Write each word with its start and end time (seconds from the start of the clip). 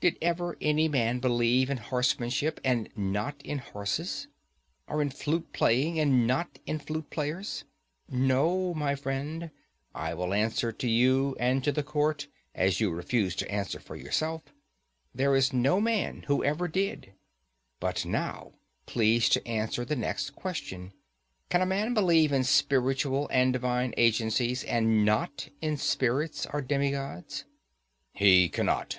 Did 0.00 0.16
ever 0.22 0.56
any 0.62 0.88
man 0.88 1.18
believe 1.18 1.68
in 1.68 1.76
horsemanship, 1.76 2.58
and 2.64 2.88
not 2.96 3.42
in 3.42 3.58
horses? 3.58 4.28
or 4.86 5.02
in 5.02 5.10
flute 5.10 5.52
playing, 5.52 6.00
and 6.00 6.26
not 6.26 6.58
in 6.64 6.78
flute 6.78 7.10
players? 7.10 7.64
No, 8.08 8.72
my 8.72 8.94
friend; 8.94 9.50
I 9.94 10.14
will 10.14 10.32
answer 10.32 10.72
to 10.72 10.88
you 10.88 11.36
and 11.38 11.62
to 11.64 11.70
the 11.70 11.82
court, 11.82 12.28
as 12.54 12.80
you 12.80 12.90
refuse 12.90 13.36
to 13.36 13.50
answer 13.50 13.78
for 13.78 13.94
yourself. 13.94 14.44
There 15.14 15.36
is 15.36 15.52
no 15.52 15.82
man 15.82 16.22
who 16.28 16.42
ever 16.42 16.66
did. 16.66 17.12
But 17.78 18.06
now 18.06 18.52
please 18.86 19.28
to 19.28 19.46
answer 19.46 19.84
the 19.84 19.96
next 19.96 20.30
question: 20.30 20.94
Can 21.50 21.60
a 21.60 21.66
man 21.66 21.92
believe 21.92 22.32
in 22.32 22.44
spiritual 22.44 23.28
and 23.30 23.52
divine 23.52 23.92
agencies, 23.98 24.64
and 24.64 25.04
not 25.04 25.50
in 25.60 25.76
spirits 25.76 26.46
or 26.50 26.62
demigods? 26.62 27.44
He 28.14 28.48
cannot. 28.48 28.98